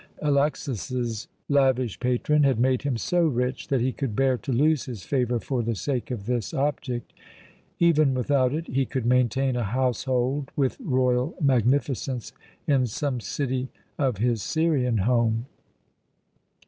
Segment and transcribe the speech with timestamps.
[0.19, 5.03] Alexas's lavish patron had made him so rich that he could bear to lose his
[5.03, 7.13] favour for the sake of this object.
[7.77, 12.33] Even without it, he could maintain a household with royal magnificence
[12.65, 13.69] in some city
[13.99, 15.45] of his Syrian home.